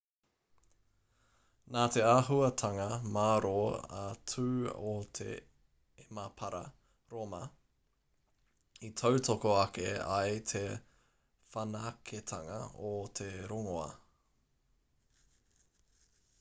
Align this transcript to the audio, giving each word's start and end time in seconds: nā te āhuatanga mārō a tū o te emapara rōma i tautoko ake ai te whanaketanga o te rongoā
nā 1.73 1.81
te 1.95 2.01
āhuatanga 2.11 2.85
mārō 3.17 3.59
a 3.97 4.05
tū 4.31 4.45
o 4.91 4.93
te 5.19 5.27
emapara 6.05 6.61
rōma 7.13 7.41
i 8.89 8.91
tautoko 9.03 9.53
ake 9.59 9.93
ai 10.17 10.33
te 10.53 10.63
whanaketanga 11.57 12.59
o 12.95 12.95
te 13.21 13.29
rongoā 13.53 13.85